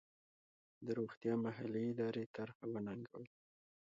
[0.85, 3.31] د روغتیا محلي ادارې طرحه وننګوله.